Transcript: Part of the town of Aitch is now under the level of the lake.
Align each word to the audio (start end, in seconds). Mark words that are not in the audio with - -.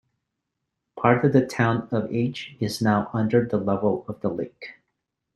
Part 0.99 1.23
of 1.23 1.31
the 1.31 1.45
town 1.45 1.87
of 1.91 2.09
Aitch 2.11 2.57
is 2.59 2.81
now 2.81 3.11
under 3.13 3.45
the 3.45 3.57
level 3.57 4.03
of 4.07 4.19
the 4.21 4.29
lake. 4.29 4.77